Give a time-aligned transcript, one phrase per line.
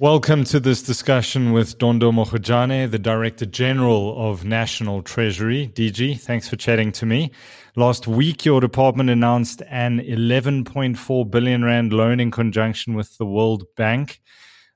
[0.00, 5.70] Welcome to this discussion with Dondo Mogajane, the Director General of National Treasury.
[5.72, 7.30] DG, thanks for chatting to me.
[7.76, 13.66] Last week, your department announced an 11.4 billion rand loan in conjunction with the World
[13.76, 14.20] Bank.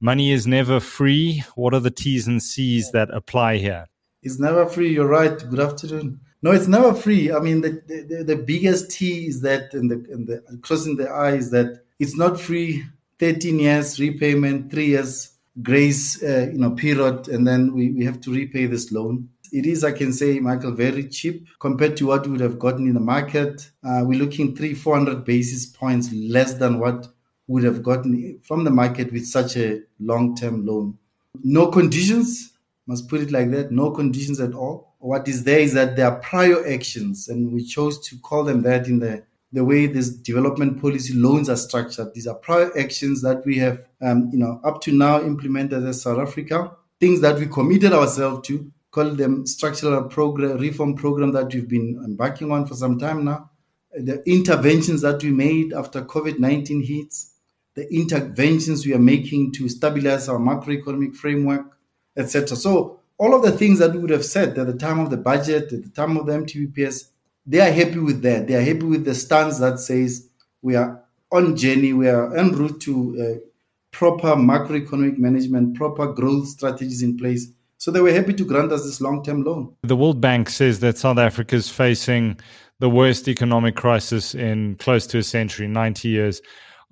[0.00, 1.44] Money is never free.
[1.54, 3.86] What are the T's and C's that apply here?
[4.24, 4.92] It's never free.
[4.92, 5.38] You're right.
[5.48, 6.18] Good afternoon.
[6.42, 7.30] No, it's never free.
[7.30, 11.08] I mean, the, the, the biggest T is that, and the, and the crossing the
[11.08, 12.82] I is that it's not free.
[13.18, 15.30] 13 years repayment, three years
[15.62, 19.66] grace, uh, you know, period, and then we, we have to repay this loan it
[19.66, 22.94] is, I can say, Michael, very cheap compared to what we would have gotten in
[22.94, 23.70] the market.
[23.84, 27.06] Uh, we're looking three, 400 basis points less than what
[27.46, 30.98] would have gotten from the market with such a long term loan.
[31.44, 32.52] No conditions,
[32.88, 34.94] must put it like that, no conditions at all.
[34.98, 38.62] What is there is that there are prior actions, and we chose to call them
[38.62, 39.22] that in the
[39.54, 42.12] the way this development policy loans are structured.
[42.12, 46.02] These are prior actions that we have, um, you know, up to now implemented as
[46.02, 51.54] South Africa, things that we committed ourselves to, call them structural program, reform program that
[51.54, 53.48] we've been embarking on for some time now.
[53.92, 57.34] The interventions that we made after COVID-19 hits,
[57.76, 61.78] the interventions we are making to stabilize our macroeconomic framework,
[62.16, 62.56] etc.
[62.56, 65.16] So all of the things that we would have said at the time of the
[65.16, 67.10] budget, at the time of the MTBPS,
[67.46, 68.46] they are happy with that.
[68.46, 70.28] They are happy with the stance that says
[70.62, 73.48] we are on journey, we are en route to uh,
[73.90, 77.48] proper macroeconomic management, proper growth strategies in place
[77.84, 79.74] so they were happy to grant us this long term loan.
[79.82, 82.38] The World Bank says that South Africa is facing
[82.78, 86.40] the worst economic crisis in close to a century, 90 years.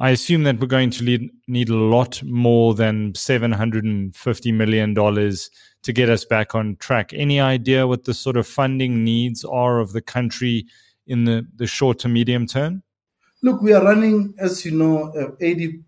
[0.02, 5.92] I assume that we're going to need, need a lot more than $750 million to
[5.92, 7.12] get us back on track.
[7.14, 10.66] Any idea what the sort of funding needs are of the country
[11.06, 12.82] in the, the short to medium term?
[13.44, 15.84] Look, we are running, as you know, 80,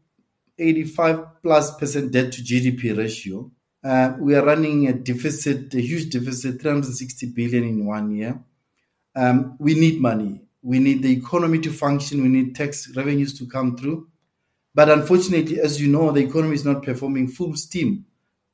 [0.61, 3.51] 85 plus percent debt to GDP ratio.
[3.83, 8.41] Uh, we are running a deficit, a huge deficit, 360 billion in one year.
[9.17, 10.41] Um, we need money.
[10.65, 12.23] We need the economy to function.
[12.23, 14.09] We need tax revenues to come through.
[14.75, 18.07] But unfortunately, as you know, the economy is not performing full steam,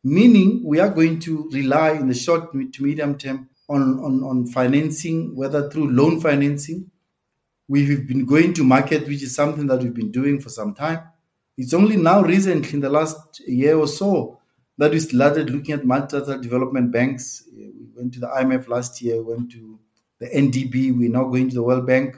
[0.03, 4.47] meaning we are going to rely in the short to medium term on, on, on
[4.49, 6.91] financing, whether through loan financing.
[7.69, 11.05] We've been going to market, which is something that we've been doing for some time.
[11.57, 14.41] It's only now recently, in the last year or so,
[14.79, 17.45] that we started looking at multilateral development banks.
[17.55, 19.79] We went to the IMF last year, went to
[20.21, 22.17] the NDB, we're now going to the World Bank.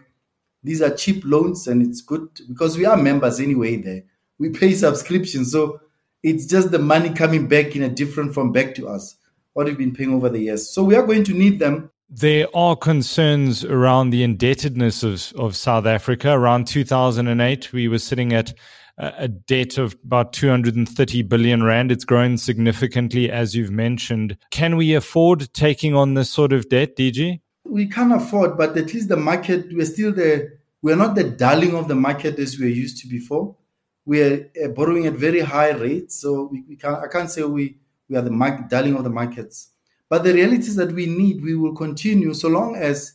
[0.62, 4.02] These are cheap loans and it's good because we are members anyway there.
[4.38, 5.44] We pay subscription.
[5.44, 5.80] So
[6.22, 9.16] it's just the money coming back in a different form back to us,
[9.54, 10.68] what we've been paying over the years.
[10.68, 11.90] So we are going to need them.
[12.08, 16.32] There are concerns around the indebtedness of, of South Africa.
[16.32, 18.52] Around 2008, we were sitting at
[18.98, 21.90] a debt of about 230 billion rand.
[21.90, 24.36] It's grown significantly, as you've mentioned.
[24.50, 27.40] Can we afford taking on this sort of debt, DG?
[27.64, 31.74] We can't afford, but at least the market, we're still the, we're not the darling
[31.74, 33.56] of the market as we were used to before.
[34.04, 37.42] We are uh, borrowing at very high rates, so we, we can't, I can't say
[37.44, 37.78] we,
[38.08, 39.70] we are the market, darling of the markets.
[40.08, 43.14] But the reality is that we need, we will continue so long as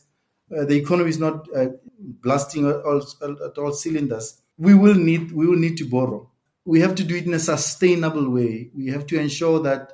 [0.56, 1.66] uh, the economy is not uh,
[1.98, 6.28] blasting at all, at all cylinders we will need we will need to borrow.
[6.64, 8.70] We have to do it in a sustainable way.
[8.74, 9.92] We have to ensure that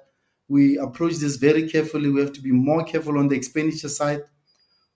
[0.49, 2.11] we approach this very carefully.
[2.11, 4.23] We have to be more careful on the expenditure side.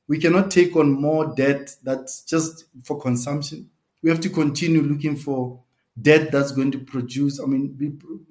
[0.08, 3.70] We cannot take on more debt that's just for consumption.
[4.02, 5.60] We have to continue looking for
[6.00, 7.40] debt that's going to produce.
[7.40, 7.76] I mean,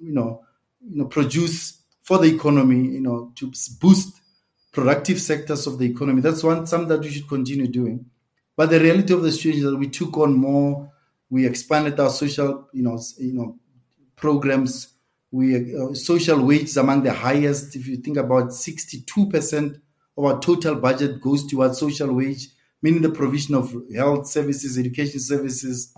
[0.00, 0.44] you know,
[0.80, 2.88] you know, produce for the economy.
[2.88, 4.20] You know, to boost
[4.72, 6.20] productive sectors of the economy.
[6.20, 8.06] That's one something that we should continue doing.
[8.56, 10.90] But the reality of the situation is that we took on more
[11.30, 13.58] we expanded our social, you know, you know,
[14.16, 14.94] programs.
[15.30, 17.76] We uh, social wages among the highest.
[17.76, 19.80] If you think about 62%
[20.18, 22.48] of our total budget goes towards social wage,
[22.82, 25.94] meaning the provision of health services, education services,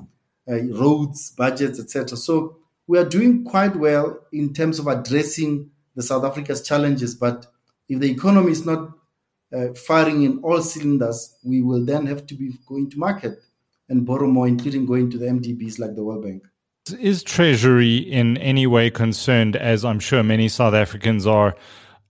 [0.48, 2.16] uh, roads, budgets, etc.
[2.18, 2.56] So
[2.86, 7.14] we are doing quite well in terms of addressing the South Africa's challenges.
[7.14, 7.46] But
[7.88, 8.90] if the economy is not
[9.54, 13.42] uh, firing in all cylinders, we will then have to be going to market
[13.88, 16.46] and borrow more, including going to the MDBs like the World Bank.
[17.00, 21.56] Is Treasury in any way concerned, as I'm sure many South Africans are,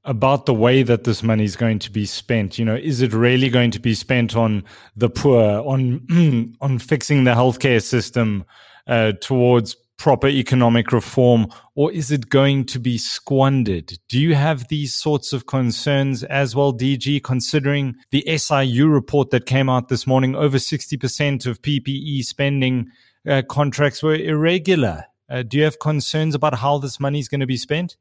[0.05, 2.59] about the way that this money is going to be spent?
[2.59, 4.65] You know, is it really going to be spent on
[4.97, 8.45] the poor, on on fixing the healthcare system,
[8.87, 13.93] uh, towards proper economic reform, or is it going to be squandered?
[14.09, 19.45] Do you have these sorts of concerns as well, DG, considering the SIU report that
[19.45, 20.35] came out this morning?
[20.35, 22.91] Over 60% of PPE spending
[23.29, 25.05] uh, contracts were irregular.
[25.29, 27.99] Uh, do you have concerns about how this money is going to be spent?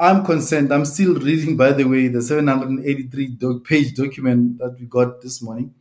[0.00, 0.72] I'm concerned.
[0.72, 5.42] I'm still reading, by the way, the 783 doc- page document that we got this
[5.42, 5.74] morning.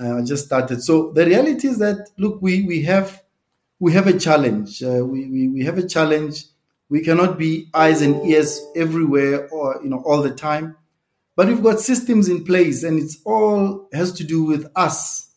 [0.00, 0.82] Uh, I just started.
[0.82, 3.22] So the reality is that look, we we have
[3.80, 4.82] we have a challenge.
[4.82, 6.44] Uh, we, we we have a challenge.
[6.88, 10.76] We cannot be eyes and ears everywhere or you know all the time,
[11.36, 15.30] but we've got systems in place, and it's all has to do with us,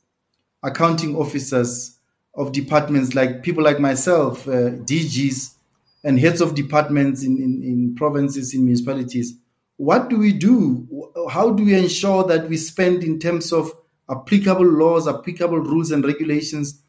[0.63, 1.97] accounting officers
[2.35, 5.55] of departments like people like myself, uh, DGs
[6.03, 9.35] and heads of departments in, in, in provinces, in municipalities,
[9.77, 10.87] what do we do?
[11.29, 13.71] How do we ensure that we spend in terms of
[14.09, 16.81] applicable laws, applicable rules and regulations?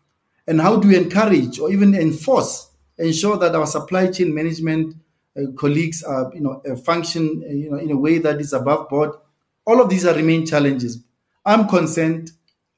[0.46, 4.94] And how do we encourage or even enforce, ensure that our supply chain management
[5.36, 8.52] uh, colleagues are, you know, uh, function, uh, you know, in a way that is
[8.52, 9.12] above board?
[9.64, 11.02] All of these are remain challenges.
[11.46, 12.32] I'm concerned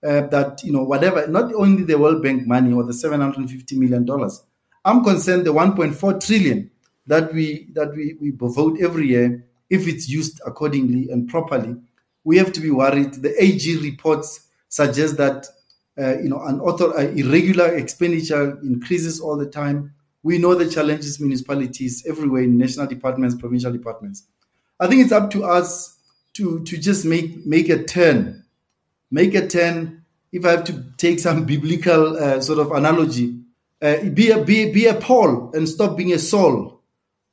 [0.04, 4.04] uh, that, you know, whatever, not only the World Bank money or the 750 million
[4.04, 4.42] dollars,
[4.84, 6.70] I'm concerned the 1.4 trillion
[7.06, 11.76] that we that we, we vote every year, if it's used accordingly and properly,
[12.24, 13.14] we have to be worried.
[13.14, 15.46] The AG reports suggest that
[15.98, 19.94] uh, you know an author, uh, irregular expenditure increases all the time.
[20.22, 24.24] We know the challenges municipalities everywhere in national departments, provincial departments.
[24.80, 25.98] I think it's up to us
[26.34, 28.44] to to just make make a turn,
[29.10, 30.02] make a turn.
[30.32, 33.43] If I have to take some biblical uh, sort of analogy,
[33.84, 36.80] uh, be a be, be a Paul and stop being a Saul.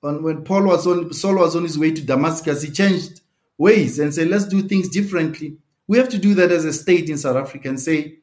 [0.04, 3.22] And when Paul was on Saul was on his way to Damascus, he changed
[3.58, 5.58] ways and said, "Let's do things differently."
[5.88, 8.18] We have to do that as a state in South Africa and say,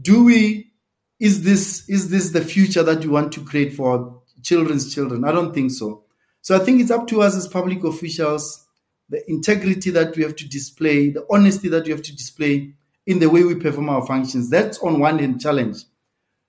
[0.00, 0.72] "Do we?
[1.20, 5.24] Is this is this the future that we want to create for our children's children?"
[5.24, 6.04] I don't think so.
[6.40, 8.66] So I think it's up to us as public officials,
[9.10, 12.72] the integrity that we have to display, the honesty that we have to display
[13.06, 14.48] in the way we perform our functions.
[14.48, 15.78] That's on one end challenge.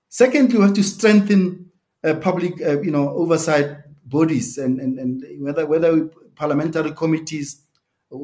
[0.10, 1.72] Secondly, we have to strengthen
[2.04, 7.62] uh, public, uh, you know, oversight bodies and, and, and whether whether parliamentary committees,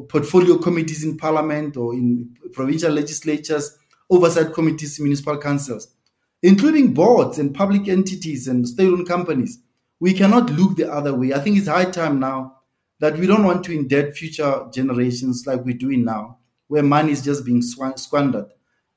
[0.08, 3.78] portfolio committees in parliament or in provincial legislatures,
[4.10, 5.94] oversight committees, municipal councils,
[6.42, 9.60] including boards and public entities and state-owned companies.
[10.00, 11.32] We cannot look the other way.
[11.32, 12.56] I think it's high time now
[12.98, 17.22] that we don't want to indebt future generations like we're doing now, where money is
[17.22, 18.46] just being squandered.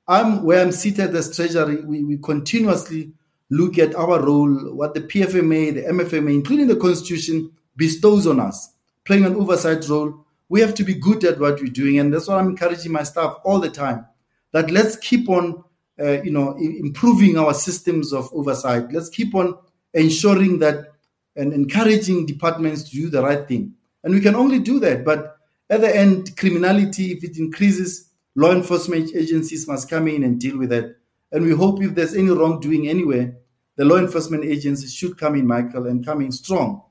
[0.09, 1.81] I'm where I'm seated as Treasury.
[1.85, 3.13] We, we continuously
[3.51, 8.73] look at our role, what the PFMA, the MFMA, including the Constitution, bestows on us,
[9.05, 10.25] playing an oversight role.
[10.49, 13.03] We have to be good at what we're doing, and that's what I'm encouraging my
[13.03, 14.07] staff all the time.
[14.51, 15.63] That let's keep on,
[15.99, 18.91] uh, you know, improving our systems of oversight.
[18.91, 19.59] Let's keep on
[19.93, 20.93] ensuring that
[21.35, 23.73] and encouraging departments to do the right thing.
[24.03, 25.05] And we can only do that.
[25.05, 25.37] But
[25.69, 28.08] at the end, criminality, if it increases,
[28.41, 30.87] law enforcement agencies must come in and deal with it.
[31.31, 33.27] And we hope if there's any wrongdoing anywhere,
[33.75, 36.81] the law enforcement agencies should come in, Michael, and come in strong,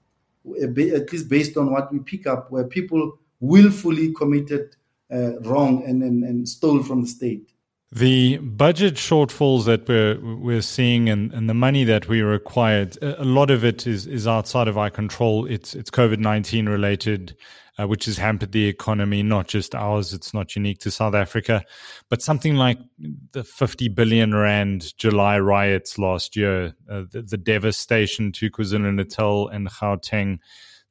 [0.63, 0.77] at
[1.13, 4.77] least based on what we pick up, where people willfully committed
[5.11, 7.53] uh, wrong and, and, and stole from the state.
[7.91, 13.25] The budget shortfalls that we're we're seeing and, and the money that we required, a
[13.25, 15.47] lot of it is, is outside of our control.
[15.47, 17.35] It's it's COVID nineteen related
[17.79, 20.13] uh, which has hampered the economy, not just ours.
[20.13, 21.65] It's not unique to South Africa,
[22.09, 22.79] but something like
[23.33, 29.49] the 50 billion rand July riots last year, uh, the, the, devastation to KwaZulu Natal
[29.49, 30.39] and Gauteng,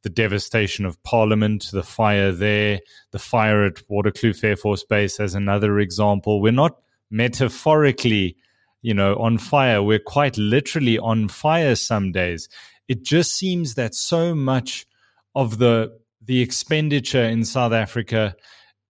[0.04, 2.80] the devastation of Parliament, the fire there,
[3.12, 6.42] the fire at Waterkloof Air Force Base as another example.
[6.42, 6.78] We're not
[7.12, 8.38] metaphorically,
[8.82, 9.84] you know, on fire.
[9.84, 12.48] We're quite literally on fire some days.
[12.88, 14.88] It just seems that so much
[15.36, 15.92] of the
[16.24, 18.36] the expenditure in South Africa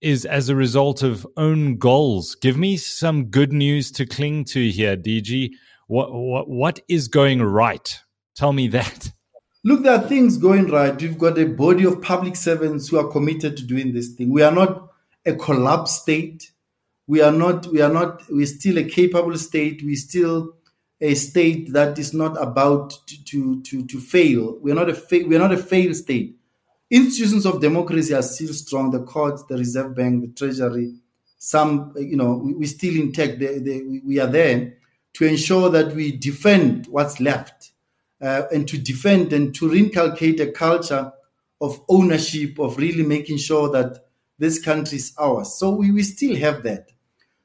[0.01, 2.35] is as a result of own goals.
[2.35, 5.51] Give me some good news to cling to here, DG.
[5.87, 7.99] What what what is going right?
[8.35, 9.11] Tell me that.
[9.63, 10.99] Look, there are things going right.
[11.01, 14.29] We've got a body of public servants who are committed to doing this thing.
[14.29, 14.89] We are not
[15.25, 16.51] a collapsed state.
[17.07, 17.67] We are not.
[17.67, 18.23] We are not.
[18.29, 19.81] We're still a capable state.
[19.83, 20.53] We're still
[21.01, 24.57] a state that is not about to to to, to fail.
[24.61, 26.36] We're not a fa- we're not a failed state
[26.89, 28.91] institutions of democracy are still strong.
[28.91, 30.93] The courts the reserve bank the treasury
[31.37, 34.73] some you know we, we still intact they, they, we are there
[35.13, 37.71] to ensure that we defend what's left
[38.21, 41.11] uh, and to defend and to reinculcate a culture
[41.61, 44.05] of ownership of really making sure that
[44.39, 45.55] this country is ours.
[45.55, 46.89] So we, we still have that.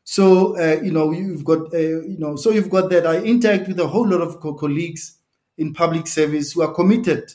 [0.05, 3.07] So uh, you know you've got uh, you know so you've got that.
[3.07, 5.19] I interact with a whole lot of co- colleagues
[5.59, 7.33] in public service who are committed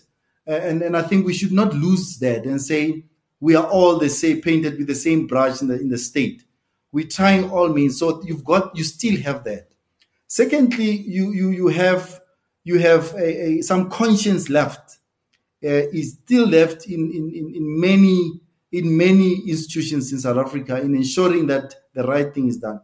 [0.47, 3.03] and, and I think we should not lose that and say
[3.39, 6.43] we are all the same, painted with the same brush in the, in the state.
[6.91, 7.99] We're trying all means.
[7.99, 9.67] So you've got, you still have that.
[10.27, 12.21] Secondly, you, you, you have,
[12.63, 14.97] you have a, a, some conscience left,
[15.63, 20.93] uh, is still left in, in, in many in many institutions in South Africa in
[20.93, 22.81] ensuring that the right thing is done.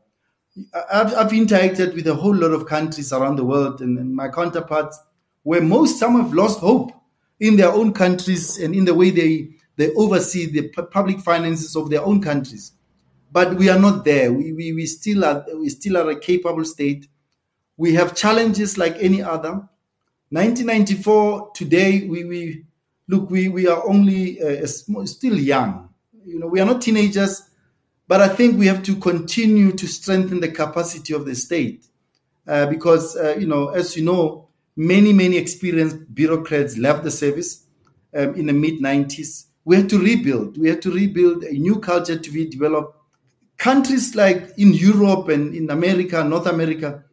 [0.92, 4.30] I've, I've interacted with a whole lot of countries around the world and, and my
[4.30, 5.00] counterparts,
[5.42, 6.92] where most some have lost hope
[7.40, 11.90] in their own countries and in the way they they oversee the public finances of
[11.90, 12.74] their own countries.
[13.32, 14.32] But we are not there.
[14.32, 17.08] We, we, we still are we still are a capable state.
[17.78, 19.68] We have challenges like any other.
[20.30, 22.66] 1994 today we, we
[23.08, 25.90] look we, we are only uh, still young.
[26.26, 27.44] You know we are not teenagers,
[28.08, 31.86] but I think we have to continue to strengthen the capacity of the state
[32.48, 34.43] uh, because uh, you know as you know
[34.76, 37.66] many many experienced bureaucrats left the service
[38.16, 40.58] um, in the mid 90s we had to rebuild.
[40.58, 42.98] We had to rebuild a new culture to be developed.
[43.58, 47.04] Countries like in Europe and in America, North America,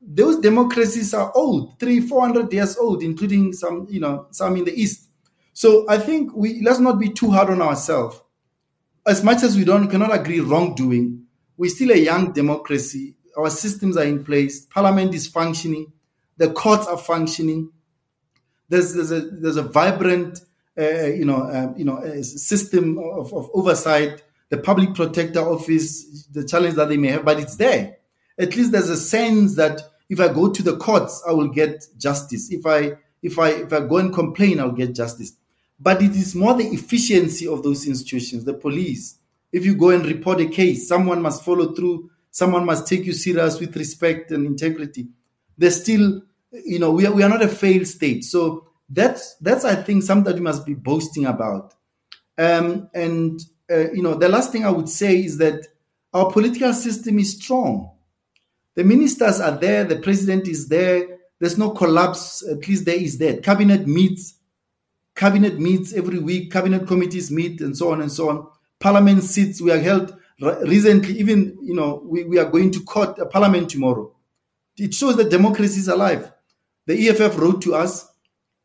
[0.00, 4.64] those democracies are old, three, four hundred years old, including some, you know, some in
[4.64, 5.08] the East.
[5.52, 8.20] So I think we let's not be too hard on ourselves.
[9.06, 11.24] As much as we don't cannot agree wrongdoing,
[11.56, 13.16] we're still a young democracy.
[13.36, 14.66] Our systems are in place.
[14.66, 15.92] Parliament is functioning.
[16.36, 17.70] The courts are functioning.
[18.68, 20.40] There's there's a there's a vibrant
[20.78, 26.26] uh, you know, uh, you know, a system of, of oversight, the public protector office,
[26.32, 27.96] the challenge that they may have, but it's there.
[28.38, 31.84] At least there's a sense that if I go to the courts, I will get
[31.98, 32.50] justice.
[32.50, 35.32] If I if I if I go and complain, I'll get justice.
[35.78, 39.18] But it is more the efficiency of those institutions, the police.
[39.52, 42.10] If you go and report a case, someone must follow through.
[42.30, 45.08] Someone must take you serious with respect and integrity.
[45.58, 48.24] There's still, you know, we are, we are not a failed state.
[48.24, 51.74] So that's that's I think something that we must be boasting about.
[52.36, 53.40] Um, and
[53.70, 55.66] uh, you know, the last thing I would say is that
[56.12, 57.90] our political system is strong.
[58.74, 61.18] The ministers are there, the president is there.
[61.38, 62.46] There's no collapse.
[62.46, 63.42] At least there is that.
[63.42, 64.34] Cabinet meets,
[65.14, 66.52] cabinet meets every week.
[66.52, 68.46] Cabinet committees meet, and so on and so on.
[68.78, 69.60] Parliament sits.
[69.60, 71.18] We are held recently.
[71.18, 74.14] Even you know, we, we are going to court a parliament tomorrow.
[74.76, 76.32] It shows that democracy is alive.
[76.86, 78.08] The EFF wrote to us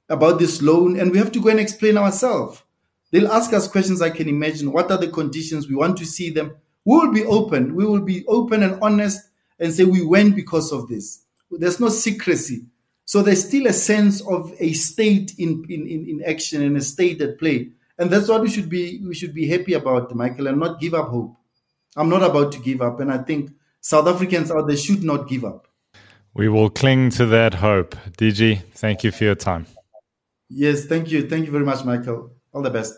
[0.10, 2.64] about this loan and we have to go and explain ourselves.
[3.12, 4.72] They'll ask us questions I can imagine.
[4.72, 5.68] What are the conditions?
[5.68, 6.56] We want to see them.
[6.86, 7.76] We will be open.
[7.76, 9.22] We will be open and honest
[9.60, 11.24] and say we went because of this.
[11.52, 12.66] There's no secrecy.
[13.06, 17.22] So there's still a sense of a state in, in, in, action and a state
[17.22, 17.70] at play.
[17.98, 20.94] And that's what we should be we should be happy about, Michael, and not give
[20.94, 21.38] up hope.
[21.96, 23.00] I'm not about to give up.
[23.00, 25.67] And I think South Africans out there should not give up.
[26.38, 27.96] We will cling to that hope.
[28.20, 29.66] DG, thank you for your time.
[30.50, 31.28] Yes, thank you.
[31.28, 32.30] Thank you very much, Michael.
[32.54, 32.94] All the best.